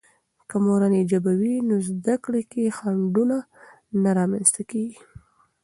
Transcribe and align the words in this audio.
که 0.49 0.55
مورنۍ 0.65 1.03
ژبه 1.11 1.33
وي، 1.39 1.55
نو 1.67 1.75
زده 1.87 2.15
کړې 2.23 2.41
کې 2.51 2.75
خنډونه 2.77 3.37
نه 4.01 4.11
رامنځته 4.17 4.61
کېږي. 4.71 4.99